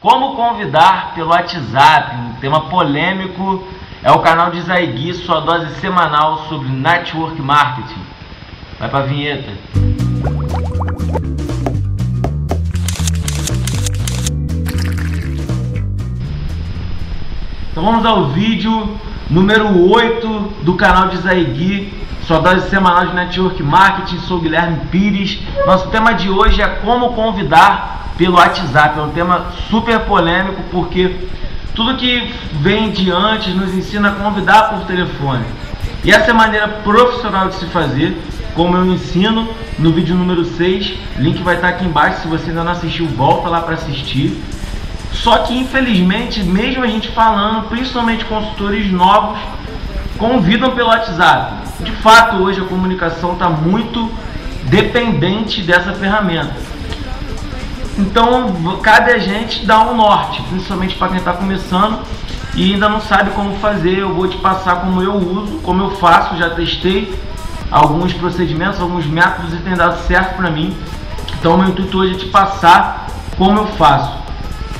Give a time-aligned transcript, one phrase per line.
[0.00, 3.62] Como convidar pelo WhatsApp, um tema polêmico,
[4.02, 8.00] é o canal de Zaigui, sua dose semanal sobre network marketing.
[8.78, 9.52] Vai pra vinheta.
[17.70, 18.98] Então vamos ao vídeo
[19.28, 20.28] número 8
[20.62, 21.92] do canal de Zaigui,
[22.30, 24.18] sua semanal de network marketing.
[24.20, 25.40] Sou Guilherme Pires.
[25.66, 29.00] Nosso tema de hoje é como convidar pelo WhatsApp.
[29.00, 31.28] É um tema super polêmico porque
[31.74, 35.44] tudo que vem de antes nos ensina a convidar por telefone.
[36.04, 38.16] E essa é a maneira profissional de se fazer,
[38.54, 40.94] como eu ensino no vídeo número 6.
[41.16, 42.20] Link vai estar aqui embaixo.
[42.20, 44.40] Se você ainda não assistiu, volta lá para assistir.
[45.10, 49.36] Só que infelizmente, mesmo a gente falando, principalmente consultores novos,
[50.16, 51.69] convidam pelo WhatsApp.
[51.82, 54.10] De fato, hoje a comunicação está muito
[54.64, 56.54] dependente dessa ferramenta.
[57.98, 62.00] Então, cabe a gente dar um norte, principalmente para quem está começando
[62.54, 63.98] e ainda não sabe como fazer.
[63.98, 67.14] Eu vou te passar como eu uso, como eu faço, já testei
[67.70, 70.76] alguns procedimentos, alguns métodos e tem dado certo para mim.
[71.38, 74.18] Então, meu intuito hoje é te passar como eu faço.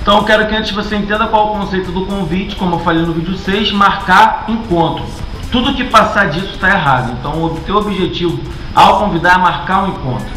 [0.02, 2.80] Então, eu quero que antes você entenda qual é o conceito do convite, como eu
[2.80, 5.04] falei no vídeo 6, marcar encontro.
[5.50, 7.12] Tudo que passar disso está errado.
[7.18, 8.40] Então, o teu objetivo
[8.74, 10.28] ao convidar é marcar um encontro.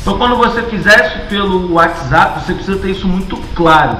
[0.00, 3.98] Então, quando você fizer isso pelo WhatsApp, você precisa ter isso muito claro,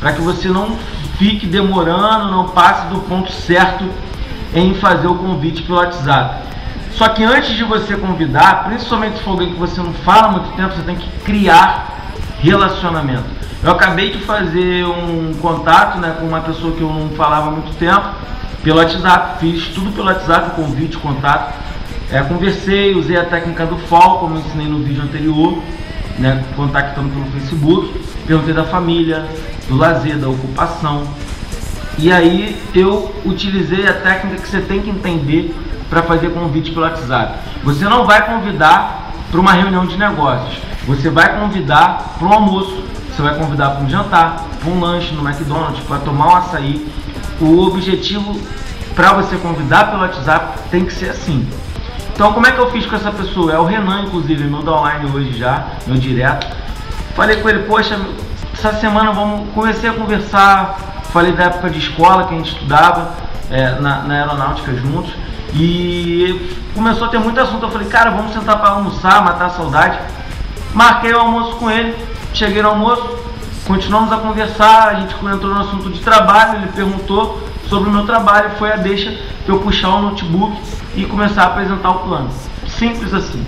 [0.00, 0.76] para que você não
[1.18, 3.84] fique demorando, não passe do ponto certo
[4.54, 6.46] em fazer o convite pelo WhatsApp.
[6.92, 10.30] Só que antes de você convidar, principalmente se for alguém que você não fala há
[10.30, 11.94] muito tempo, você tem que criar
[12.40, 13.24] relacionamento.
[13.62, 17.50] Eu acabei de fazer um contato né, com uma pessoa que eu não falava há
[17.50, 18.06] muito tempo
[18.66, 21.54] pelo WhatsApp, fiz tudo pelo WhatsApp, convite, contato.
[22.10, 25.62] É, conversei, usei a técnica do FOL, como eu ensinei no vídeo anterior,
[26.18, 29.24] né, contactando pelo Facebook, perguntei da família,
[29.68, 31.04] do lazer, da ocupação.
[31.96, 35.54] E aí eu utilizei a técnica que você tem que entender
[35.88, 37.38] para fazer convite pelo WhatsApp.
[37.62, 42.82] Você não vai convidar para uma reunião de negócios, você vai convidar para um almoço,
[43.14, 47.06] você vai convidar para um jantar, para um lanche no McDonald's, para tomar um açaí.
[47.40, 48.40] O objetivo
[48.94, 51.46] para você convidar pelo WhatsApp tem que ser assim.
[52.14, 53.52] Então como é que eu fiz com essa pessoa?
[53.52, 56.46] É o Renan, inclusive, meu da online hoje já, meu direto.
[57.14, 58.00] Falei com ele, poxa,
[58.54, 63.14] essa semana vamos comecei a conversar, falei da época de escola que a gente estudava
[63.50, 65.12] é, na, na, aeronáutica juntos.
[65.52, 67.64] E começou a ter muito assunto.
[67.64, 69.98] Eu falei, cara, vamos sentar para almoçar, matar a saudade.
[70.74, 71.94] Marquei o almoço com ele,
[72.34, 73.18] cheguei no almoço,
[73.66, 78.06] continuamos a conversar, a gente entrou no assunto de trabalho, ele perguntou sobre o meu
[78.06, 79.10] trabalho, foi a deixa
[79.44, 80.56] que eu puxar o notebook
[80.94, 82.30] e começar a apresentar o plano.
[82.68, 83.44] Simples assim.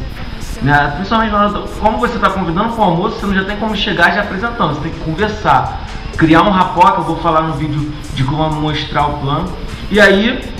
[0.61, 0.93] Né?
[0.97, 4.13] Principalmente do, como você está convidando para o almoço, você não já tem como chegar
[4.13, 5.85] já apresentando, você tem que conversar,
[6.17, 9.53] criar um rapó, que eu vou falar no vídeo de como mostrar o plano.
[9.91, 10.53] E aí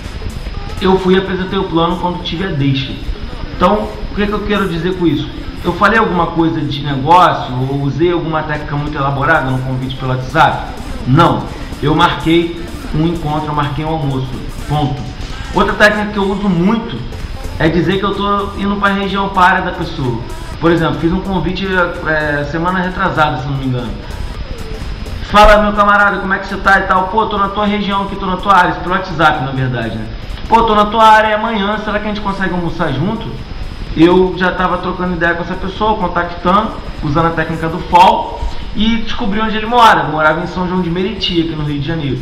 [0.81, 2.93] eu fui apresentei o plano quando tive a deixa.
[3.59, 5.29] Então, o que, que eu quero dizer com isso?
[5.65, 10.13] Eu falei alguma coisa de negócio ou usei alguma técnica muito elaborada no convite pelo
[10.13, 10.73] WhatsApp?
[11.09, 11.43] Não.
[11.83, 12.65] Eu marquei
[12.95, 14.29] um encontro, eu marquei um almoço.
[14.69, 15.03] Ponto.
[15.53, 16.97] Outra técnica que eu uso muito
[17.59, 20.21] é dizer que eu estou indo para a região para da pessoa.
[20.61, 21.67] Por exemplo, fiz um convite
[22.07, 23.91] é, semana retrasada, se não me engano.
[25.29, 27.09] Fala, meu camarada, como é que você tá e tal?
[27.09, 30.07] Pô, tô na tua região aqui, tô na tua área, pelo WhatsApp, na verdade, né?
[30.49, 33.29] Pô, tô na tua área amanhã, será que a gente consegue almoçar junto?
[33.95, 36.71] Eu já estava trocando ideia com essa pessoa, contactando,
[37.05, 38.41] usando a técnica do FOL
[38.75, 40.05] e descobri onde ele mora.
[40.05, 42.19] Morava em São João de Meriti, aqui no Rio de Janeiro.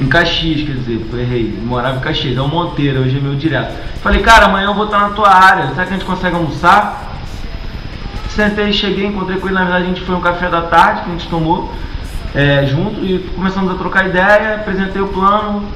[0.00, 1.58] Em Caxias, quer dizer, errei.
[1.64, 3.74] Morava em Caxias, é o Monteiro, hoje é meu direto.
[4.00, 7.11] Falei, cara, amanhã eu vou estar na tua área, será que a gente consegue almoçar?
[8.34, 11.08] Sentei, cheguei, encontrei com ele, na verdade a gente foi um café da tarde que
[11.10, 11.70] a gente tomou
[12.34, 15.68] é, junto e começamos a trocar ideia, apresentei o plano,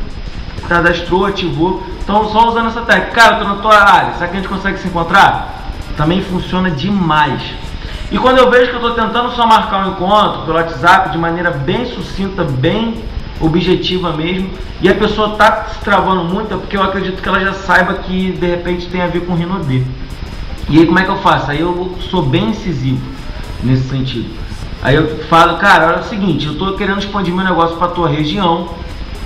[0.67, 1.83] cadastrou, ativou.
[2.03, 3.13] Então só usando essa técnica.
[3.13, 5.71] Cara, eu tô na tua área, será que a gente consegue se encontrar?
[5.99, 7.43] Também funciona demais.
[8.11, 11.19] E quando eu vejo que eu estou tentando só marcar um encontro pelo WhatsApp de
[11.19, 13.03] maneira bem sucinta, bem
[13.39, 14.49] objetiva mesmo,
[14.81, 17.93] e a pessoa está se travando muito, é porque eu acredito que ela já saiba
[17.95, 19.83] que de repente tem a ver com Rinodê.
[20.69, 21.51] E aí como é que eu faço?
[21.51, 23.01] Aí eu sou bem incisivo
[23.63, 24.29] nesse sentido.
[24.83, 28.09] Aí eu falo, cara, olha o seguinte, eu estou querendo expandir meu negócio para tua
[28.09, 28.69] região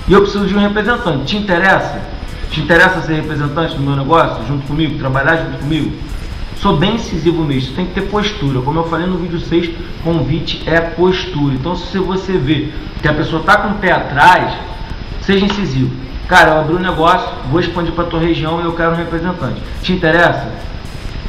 [0.07, 1.25] e eu preciso de um representante.
[1.25, 2.01] Te interessa?
[2.49, 5.91] Te interessa ser representante do meu negócio junto comigo, trabalhar junto comigo?
[6.57, 8.61] Sou bem incisivo mesmo, tem que ter postura.
[8.61, 9.71] Como eu falei no vídeo 6,
[10.03, 11.55] convite é postura.
[11.55, 12.69] Então se você vê
[13.01, 14.53] que a pessoa está com o pé atrás,
[15.21, 15.91] seja incisivo.
[16.27, 19.61] Cara, eu abri um negócio, vou expandir para tua região e eu quero um representante.
[19.81, 20.70] Te interessa?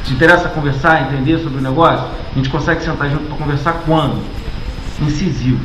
[0.03, 2.05] Te interessa conversar, entender sobre o negócio?
[2.31, 4.21] A gente consegue sentar junto para conversar quando?
[5.01, 5.59] Incisivo.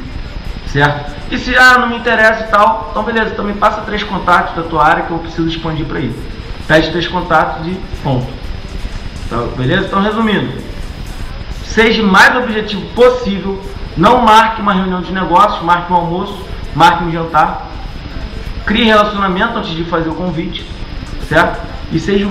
[0.67, 1.12] certo?
[1.31, 4.62] E se ah, não me interessa e tal, então beleza, me passa três contatos da
[4.62, 6.19] tua área que eu preciso expandir para isso.
[6.67, 8.26] Pede três contatos e ponto.
[9.26, 9.87] Então, beleza?
[9.87, 10.52] Então resumindo,
[11.64, 13.61] seja o mais objetivo possível,
[13.96, 17.69] não marque uma reunião de negócios, marque um almoço, marque um jantar,
[18.64, 20.64] crie relacionamento antes de fazer o convite,
[21.29, 21.67] certo?
[21.90, 22.26] E seja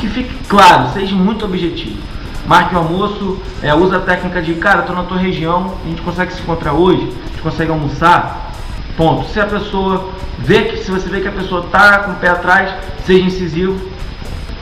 [0.00, 1.98] que fique claro, seja muito objetivo.
[2.46, 6.02] Marque o almoço, é, usa a técnica de cara, estou na tua região, a gente
[6.02, 8.50] consegue se encontrar hoje, a gente consegue almoçar.
[8.96, 9.28] Ponto.
[9.28, 12.28] Se a pessoa vê que, se você vê que a pessoa está com o pé
[12.28, 12.74] atrás,
[13.04, 13.78] seja incisivo.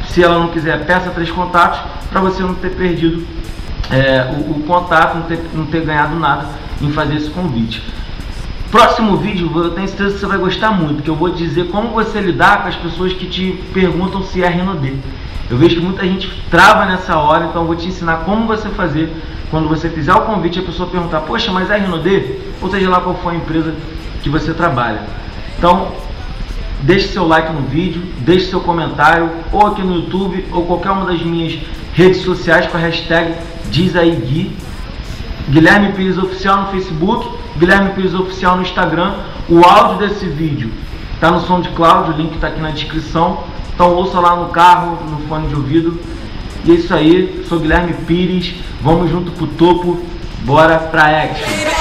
[0.08, 1.80] Se ela não quiser, peça três contatos
[2.10, 3.26] para você não ter perdido
[3.90, 6.46] é, o, o, contato, não ter, não ter ganhado nada
[6.80, 7.82] em fazer esse convite.
[8.70, 11.88] Próximo vídeo, eu tenho certeza que você vai gostar muito, porque eu vou dizer como
[11.88, 14.98] você lidar com as pessoas que te perguntam se é Renaudet.
[15.50, 18.68] Eu vejo que muita gente trava nessa hora, então eu vou te ensinar como você
[18.68, 19.10] fazer
[19.50, 22.38] quando você fizer o convite a pessoa perguntar, poxa, mas é Renaudet?
[22.60, 23.74] Ou seja lá qual for a empresa
[24.22, 25.00] que você trabalha.
[25.56, 25.92] Então,
[26.82, 31.06] deixe seu like no vídeo, deixe seu comentário, ou aqui no YouTube, ou qualquer uma
[31.06, 31.58] das minhas
[31.94, 33.34] redes sociais com a hashtag
[33.70, 34.56] Diz aí Gui.
[35.48, 37.26] Guilherme Pires Oficial no Facebook,
[37.58, 39.14] Guilherme Pires Oficial no Instagram.
[39.48, 40.70] O áudio desse vídeo
[41.14, 43.44] está no SoundCloud, o link está aqui na descrição.
[43.78, 46.00] Então ouça lá no carro, no fone de ouvido.
[46.64, 48.52] E é isso aí, sou Guilherme Pires,
[48.82, 50.02] vamos junto pro topo,
[50.44, 51.77] bora pra action!